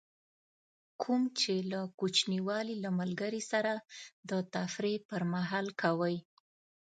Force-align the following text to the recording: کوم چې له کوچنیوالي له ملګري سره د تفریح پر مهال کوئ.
کوم 1.01 1.21
چې 1.39 1.53
له 1.71 1.79
کوچنیوالي 1.99 2.75
له 2.83 2.89
ملګري 2.99 3.41
سره 3.51 3.73
د 4.29 4.31
تفریح 4.55 4.97
پر 5.09 5.21
مهال 5.33 5.67
کوئ. 5.81 6.17